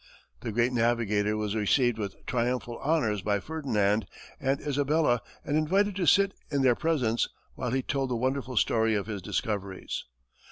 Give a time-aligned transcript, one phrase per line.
[0.39, 4.07] The great navigator was received with triumphal honors by Ferdinand
[4.39, 8.95] and Isabella, and invited to sit in their presence while he told the wonderful story
[8.95, 10.05] of his discoveries.